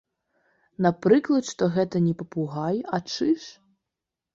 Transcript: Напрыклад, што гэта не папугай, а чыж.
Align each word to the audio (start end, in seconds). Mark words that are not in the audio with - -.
Напрыклад, 0.85 1.43
што 1.51 1.63
гэта 1.77 2.03
не 2.09 2.13
папугай, 2.25 2.85
а 2.97 3.05
чыж. 3.15 3.41